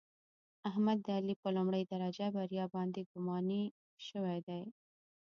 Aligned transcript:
احمد 0.69 0.97
د 1.05 1.07
علي 1.17 1.35
په 1.43 1.47
لومړۍ 1.55 1.83
درجه 1.93 2.27
بریا 2.35 2.65
باندې 2.75 3.01
ګماني 3.11 3.63
شوی 4.07 4.39
دی. 4.47 4.63